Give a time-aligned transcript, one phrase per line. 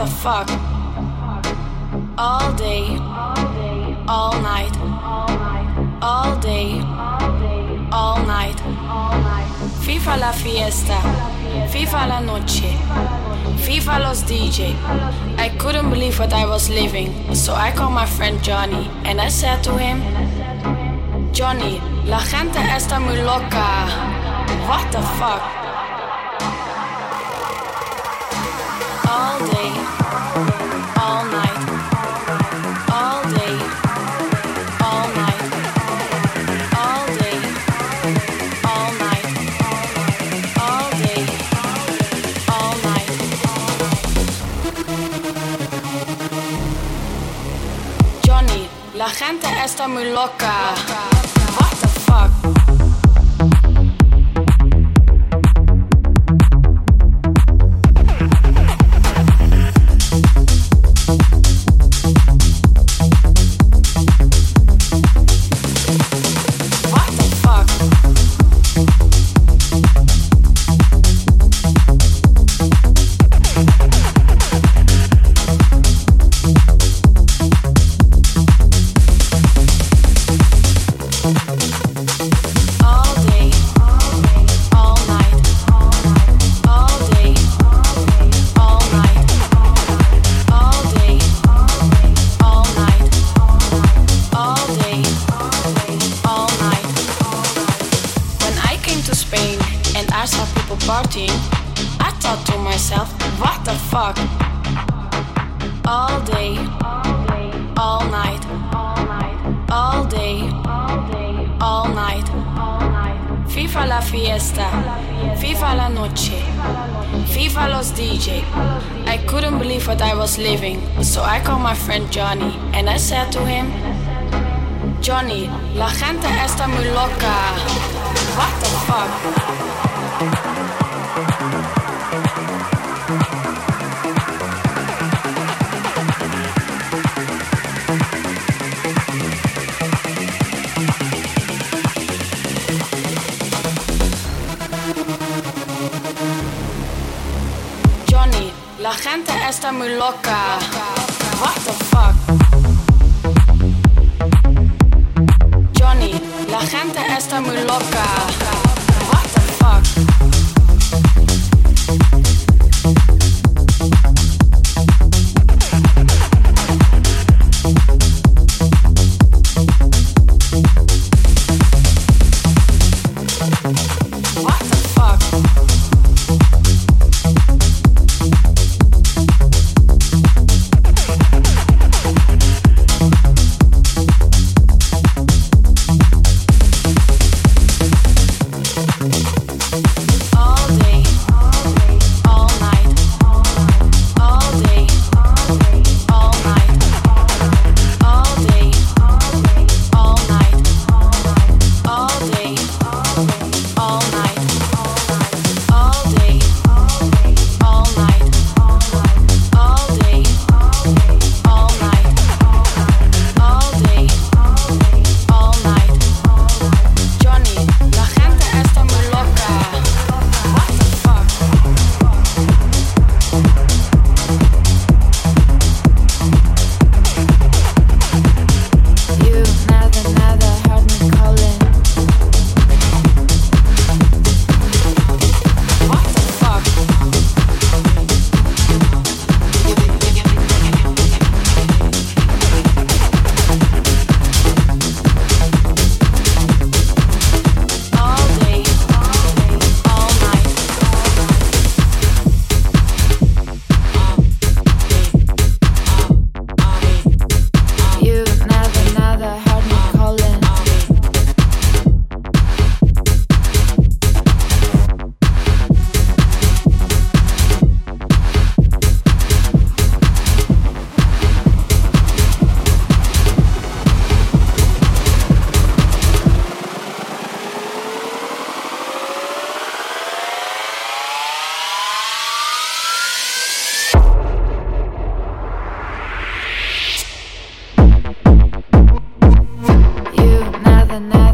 [0.00, 0.48] the fuck?
[2.16, 2.96] All day,
[4.08, 4.74] all night,
[6.00, 6.80] all day,
[7.92, 8.56] all night.
[9.84, 10.98] FIFA la fiesta,
[11.68, 12.72] FIFA la noche,
[13.66, 14.74] FIFA los DJ.
[15.36, 19.28] I couldn't believe what I was living, so I called my friend Johnny and I
[19.28, 20.00] said to him,
[21.32, 23.86] Johnny, la gente está muy loca.
[24.66, 25.59] What the fuck?
[49.80, 50.74] Está muy loca.
[50.88, 51.19] What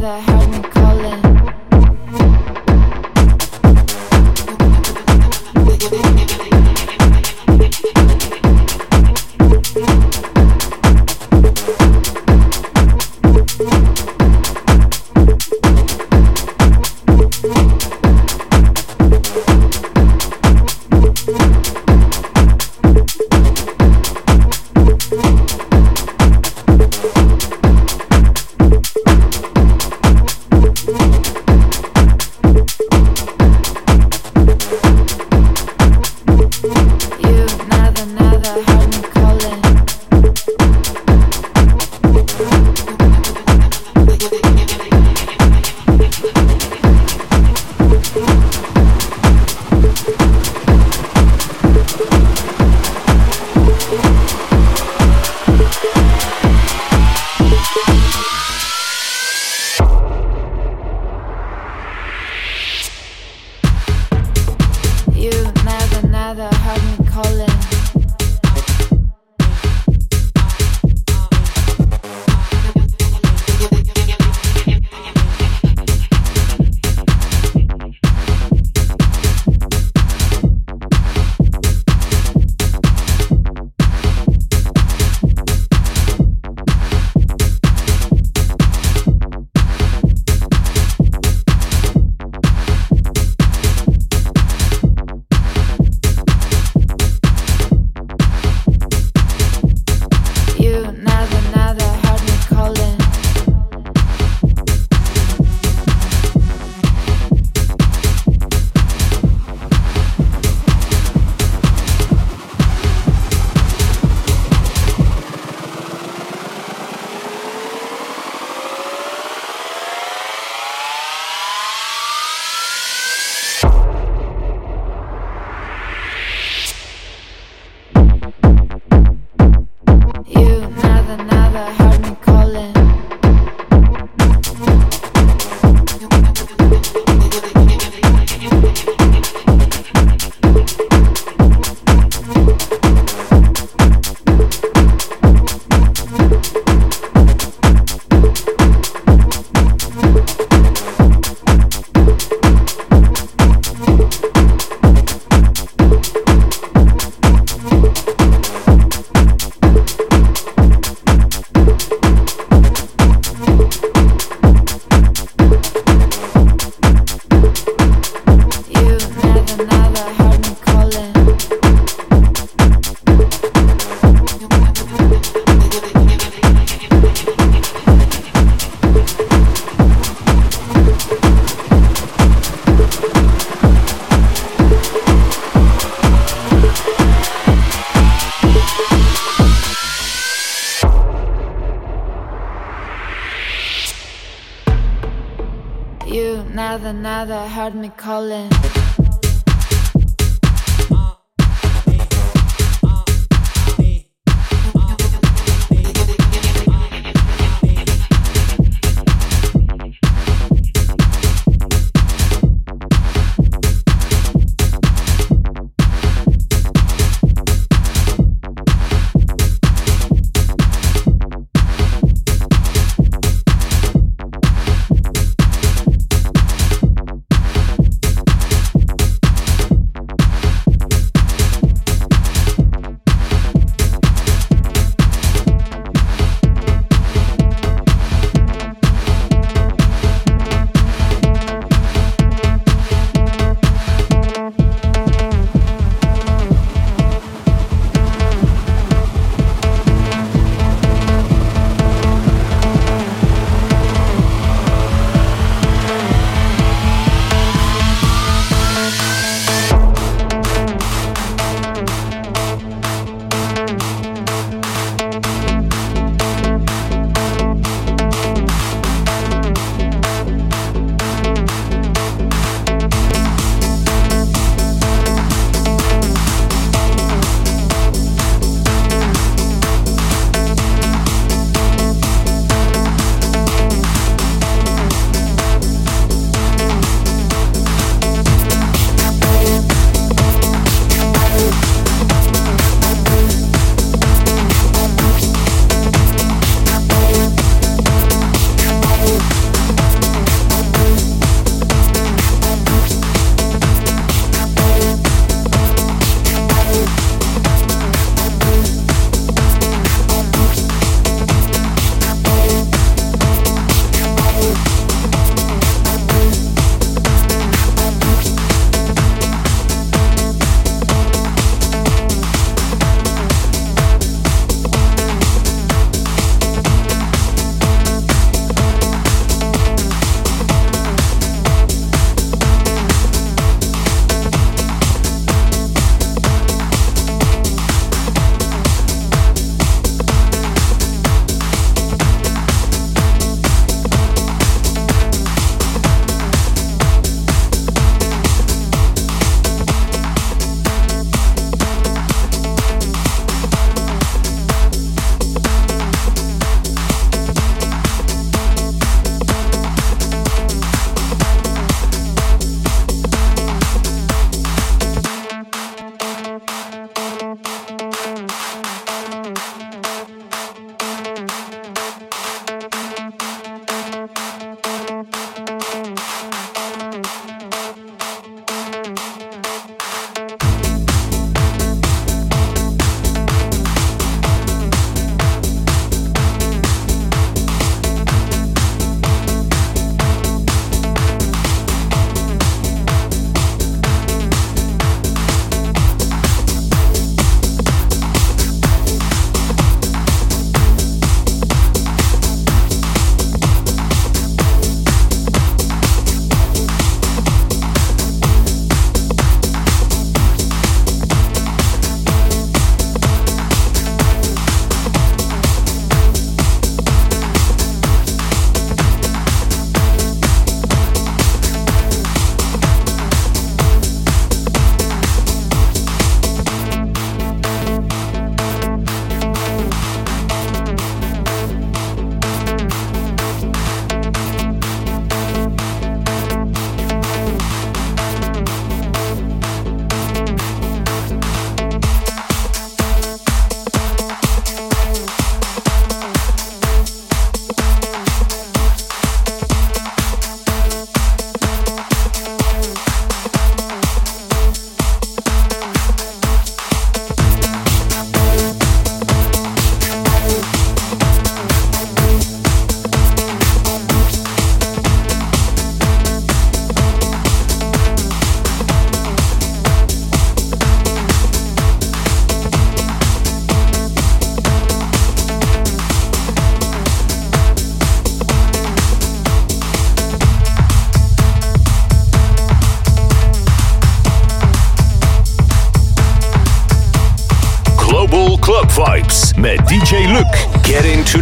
[0.07, 0.46] the hell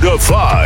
[0.05, 0.64] to 5.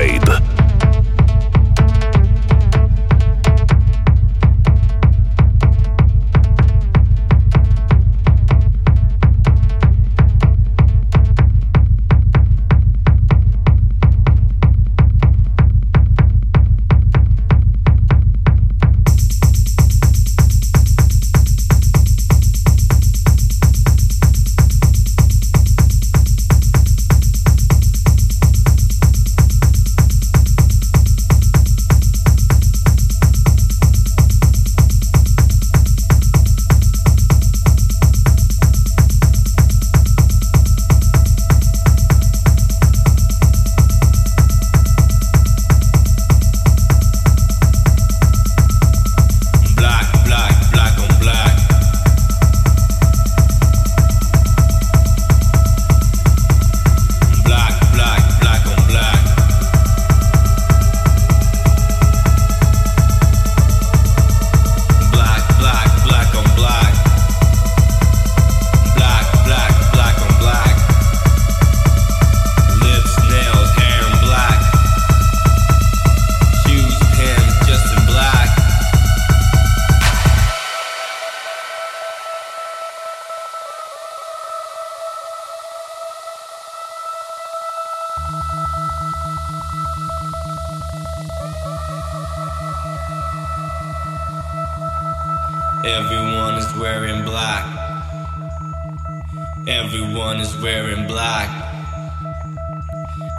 [100.62, 101.48] Wearing black.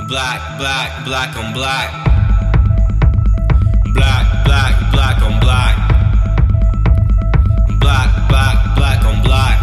[0.07, 1.89] Black, black, black on black.
[3.93, 5.75] Black, black, black on black.
[7.79, 9.57] Black, black, black on black.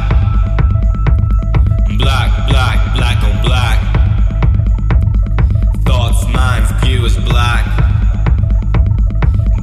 [1.99, 3.79] Black, black, black on black.
[5.85, 7.65] Thoughts, minds, view is black.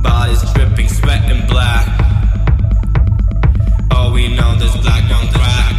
[0.02, 2.04] Bodies dripping, sweat and black
[4.14, 5.73] we know this black on crack,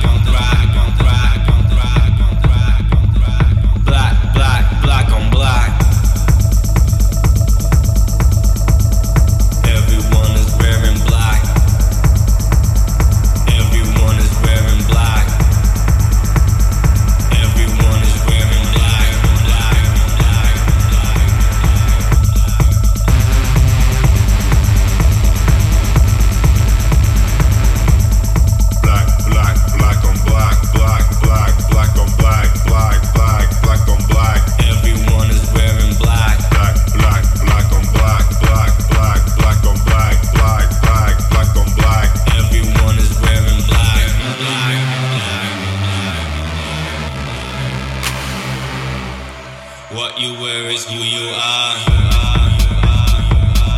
[49.94, 51.76] What you wear is who you are.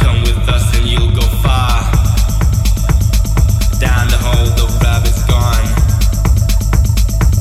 [0.01, 1.83] Come with us and you'll go far.
[3.79, 5.67] Down the hole, the rabbit's gone.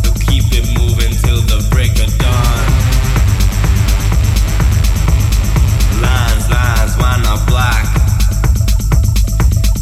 [0.03, 2.65] So keep it moving till the break of dawn.
[6.01, 7.85] Lines, lines, why not black?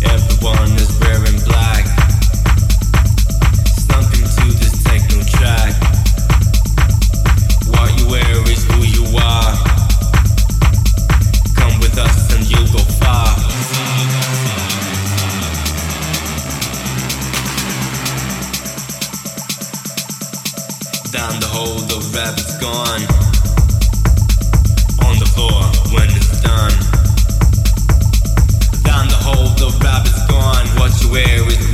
[0.06, 0.93] Everyone is
[22.64, 23.02] On
[25.20, 26.72] the floor when it's done.
[28.84, 30.66] Down the hole, the rabbit's gone.
[30.80, 31.73] What you wear is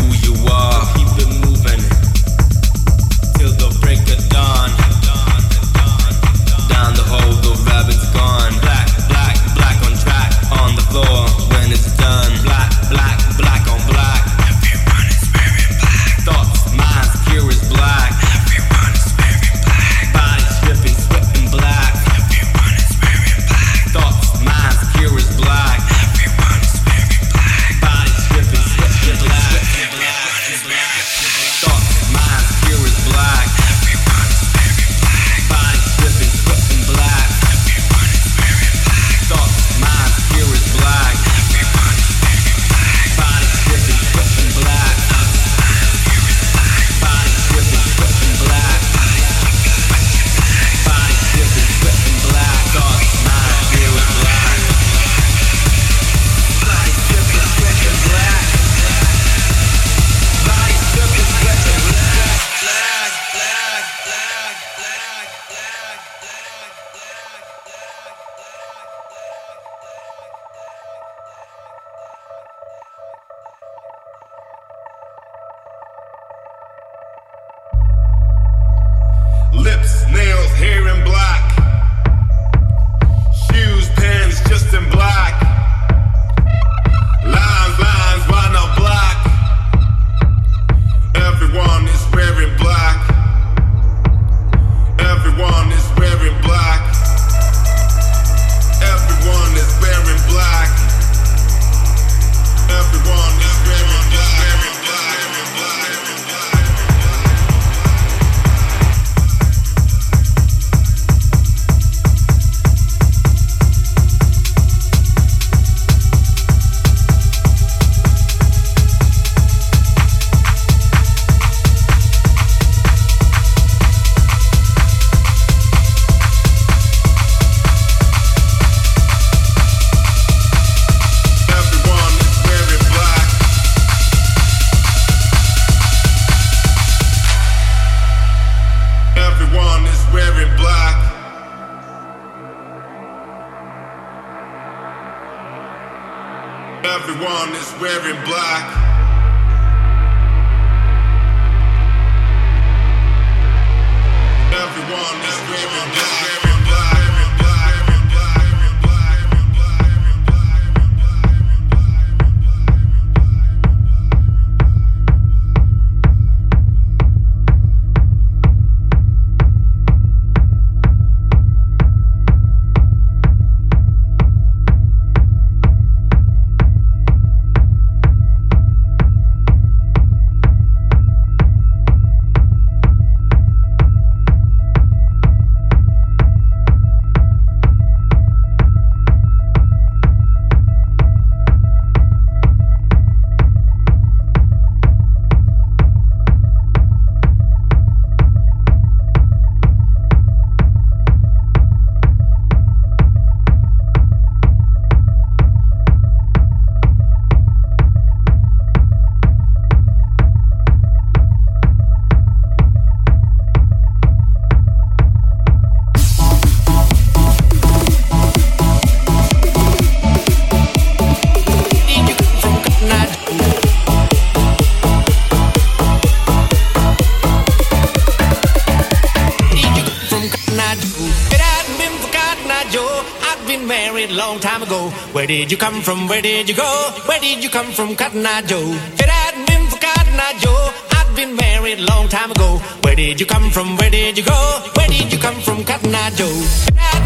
[235.29, 236.07] did you come from?
[236.07, 236.91] Where did you go?
[237.05, 238.65] Where did you come from, Cotton Eye Joe?
[238.93, 242.57] If it hadn't been for Cotton Eye Joe, I'd been married long time ago.
[242.81, 243.77] Where did you come from?
[243.77, 244.41] Where did you go?
[244.75, 246.98] Where did you come from, Cotton Eye Joe?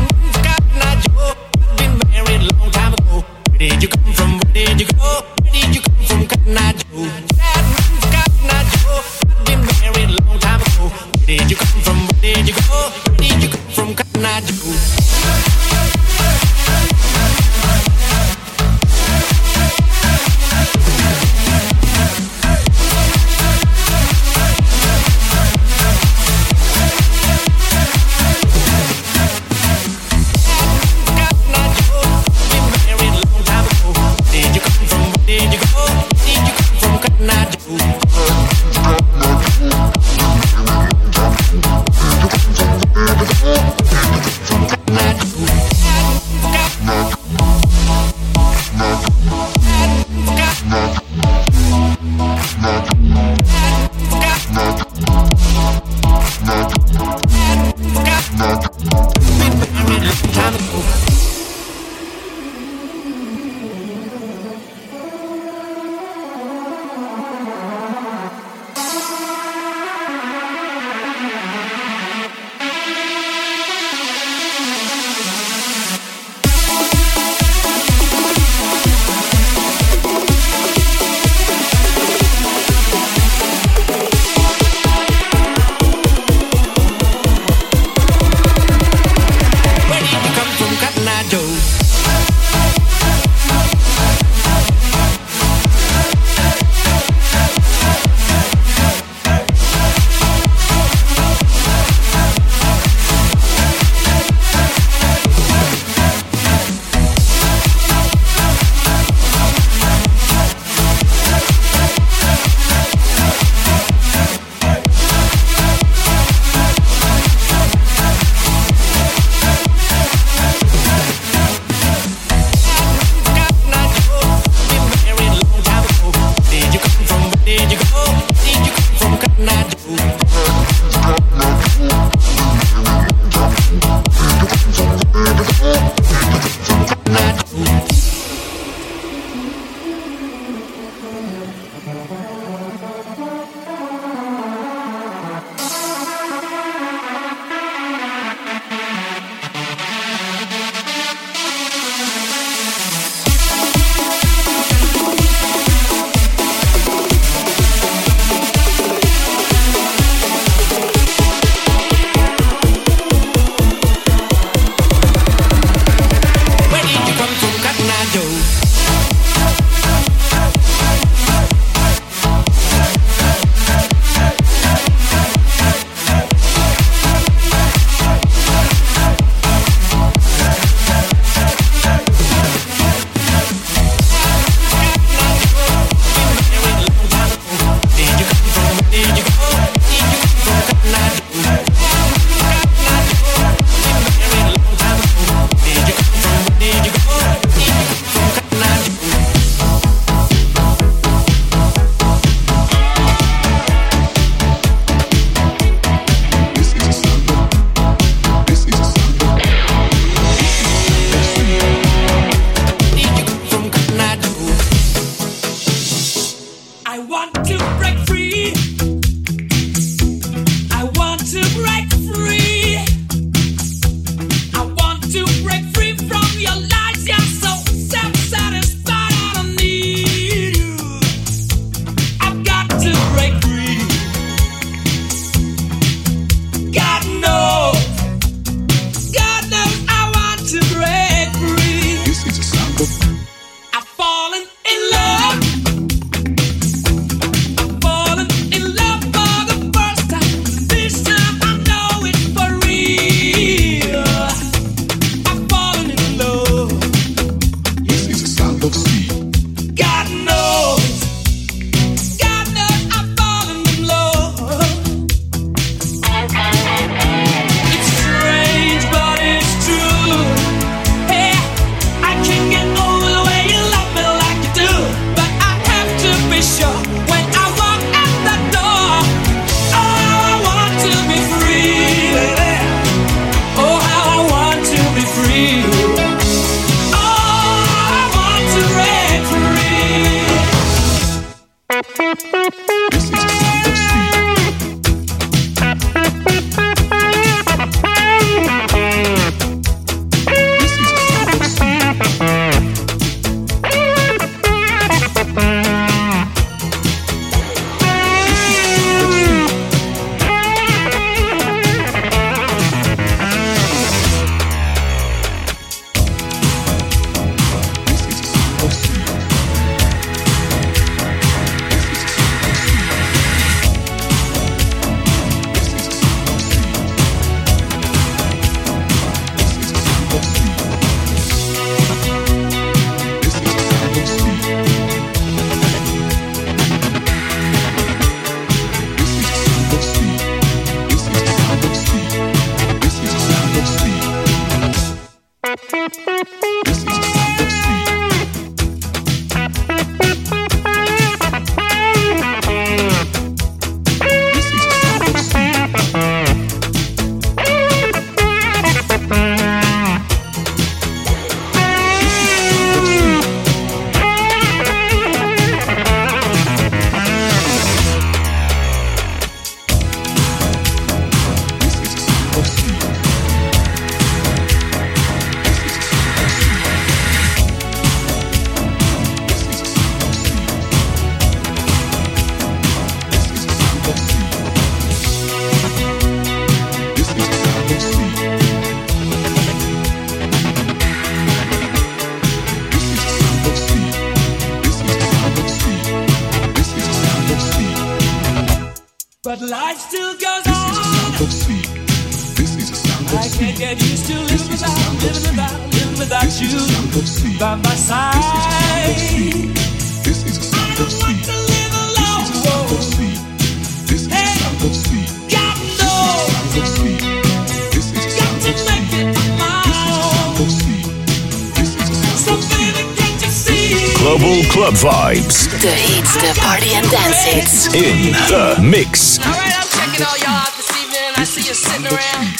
[424.63, 425.51] club vibes.
[425.59, 427.67] The hits, the party and dance hits.
[427.75, 429.19] In the mix.
[429.19, 431.11] All right, I'm checking all y'all out this evening.
[431.19, 432.31] I see you sitting around.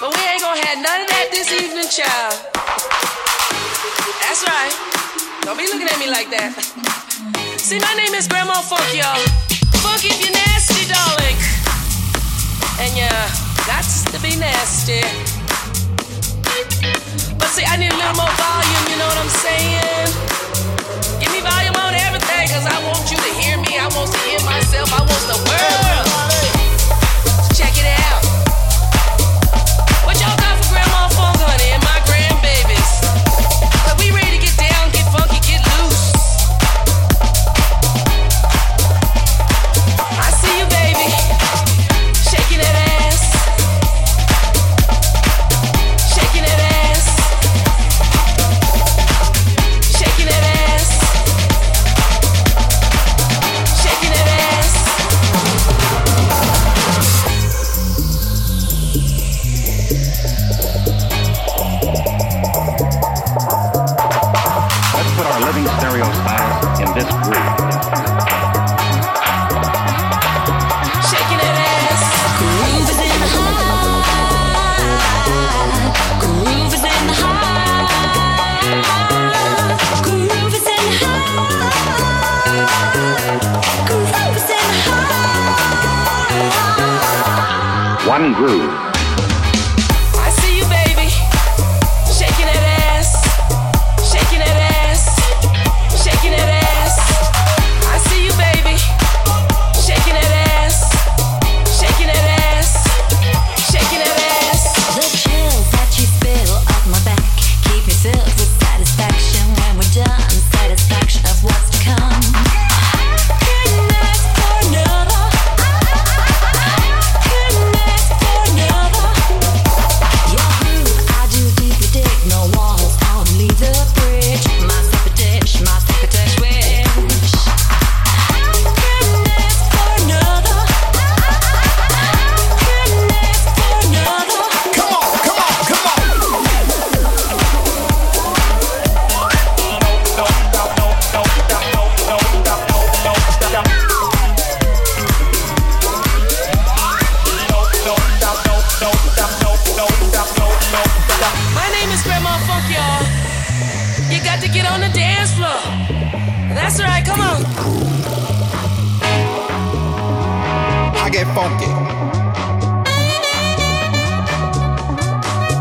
[0.00, 2.40] But we ain't gonna have none of that this evening, child.
[4.24, 4.72] That's right.
[5.44, 6.56] Don't be looking at me like that.
[7.60, 9.20] See, my name is Grandma Funk, y'all.
[9.84, 11.36] Funk if you're nasty, darling.
[12.80, 13.28] And yeah,
[13.68, 15.04] got to be nasty.
[17.36, 20.29] But see, I need a little more volume, you know what I'm saying?
[22.60, 25.38] Cause I want you to hear me, I want to hear myself, I want the
[25.48, 26.29] world.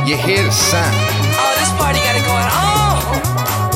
[0.10, 0.96] You hear the sound.
[1.38, 3.69] Oh, this party got it going on.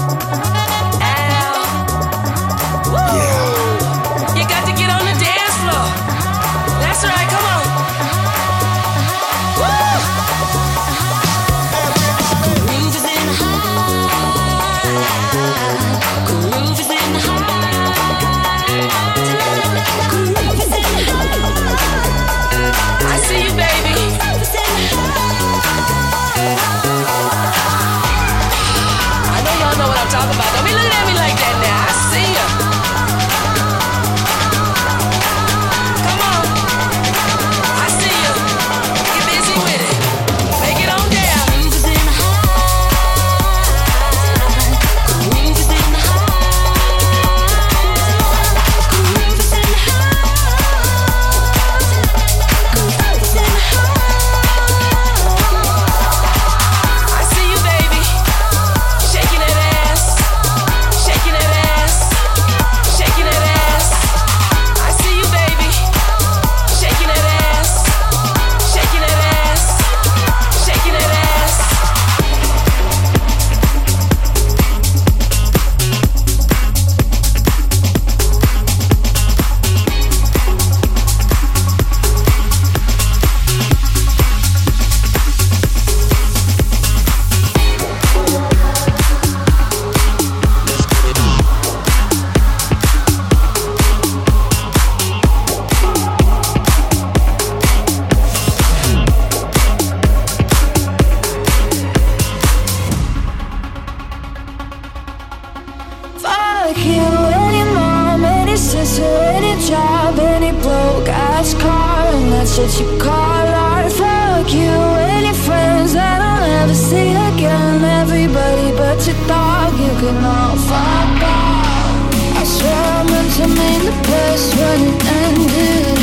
[111.44, 114.76] fast car and that's what you call art Fuck you
[115.12, 117.84] and your friends that I'll never see again.
[117.84, 123.82] Everybody but your dog, you can all fuck off I swear I meant to mean
[123.90, 125.98] the best when it ended.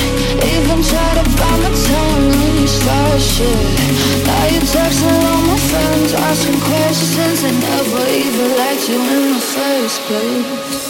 [0.54, 3.66] Even tried to find my tongue when you start shit.
[4.26, 9.40] Now you're texting all my friends, asking questions I never even liked you in the
[9.40, 10.89] first place.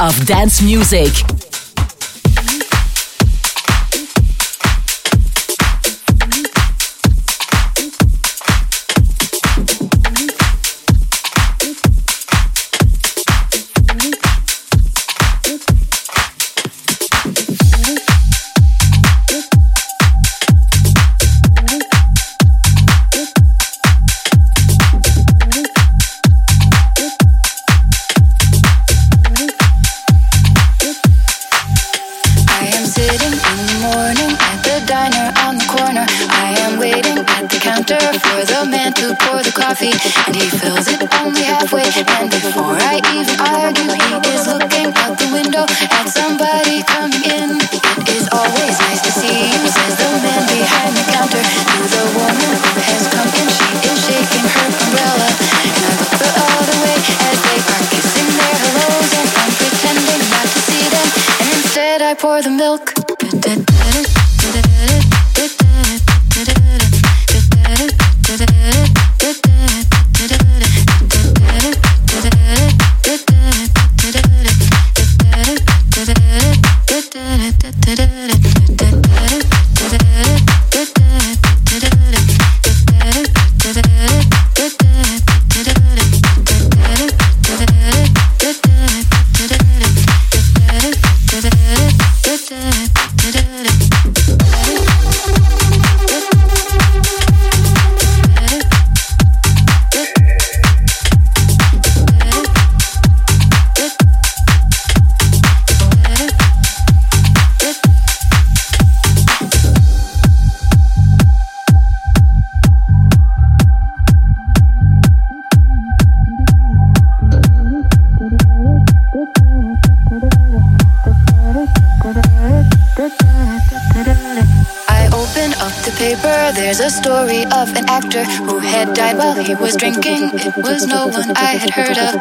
[0.00, 1.35] Of dance music.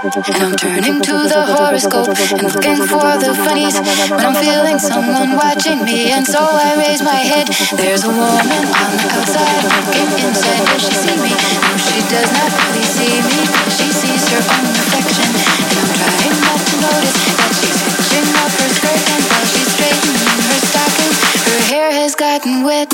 [0.06, 3.74] I'm turning to the horoscope and looking for the funnies.
[4.14, 7.50] When I'm feeling someone watching me, and so I raise my head.
[7.74, 10.62] There's a woman on the outside looking inside.
[10.70, 11.34] Does she see me?
[11.34, 13.50] No, she does not really see me.
[13.74, 15.26] She sees her own reflection.
[15.26, 19.02] And I'm trying not to notice that she's hitching up her skirt.
[19.10, 21.18] And while she's straightening her stockings,
[21.50, 22.94] her hair has gotten wet.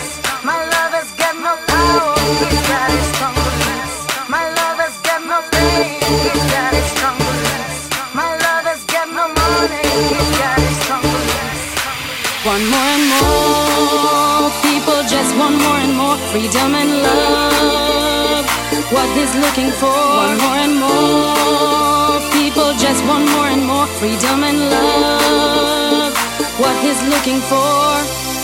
[16.51, 18.45] freedom and love.
[18.91, 20.59] What he's looking for, want more.
[20.59, 22.19] And more.
[22.33, 26.13] People just want more and more freedom and love.
[26.59, 28.03] What he's looking for,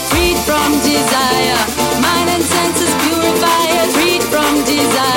[0.09, 1.59] freed from desire,
[1.99, 5.16] mind and senses purified, freed from desire,